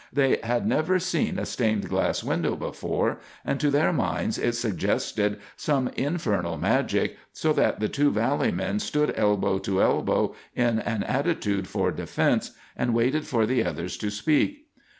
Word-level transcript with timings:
They 0.11 0.39
had 0.41 0.65
never 0.65 0.97
seen 0.97 1.37
a 1.37 1.45
stained 1.45 1.87
glass 1.87 2.23
window 2.23 2.55
before, 2.55 3.19
and 3.45 3.59
to 3.59 3.69
their 3.69 3.93
minds 3.93 4.39
it 4.39 4.53
suggested 4.53 5.39
some 5.55 5.89
infernal 5.89 6.57
magic, 6.57 7.17
so 7.33 7.53
the 7.53 7.87
two 7.87 8.09
valley 8.09 8.51
men 8.51 8.79
stood 8.79 9.13
elbow 9.15 9.59
to 9.59 9.79
elbow 9.79 10.33
in 10.55 10.79
an 10.79 11.03
attitude 11.03 11.67
for 11.67 11.91
defense, 11.91 12.49
and 12.75 12.95
waited 12.95 13.27
for 13.27 13.45
the 13.45 13.63
others 13.63 13.95
to 13.97 14.09
speak. 14.09 14.65